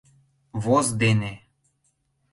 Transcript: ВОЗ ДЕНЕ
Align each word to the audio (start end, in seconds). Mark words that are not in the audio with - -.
ВОЗ 0.63 0.87
ДЕНЕ 0.99 1.33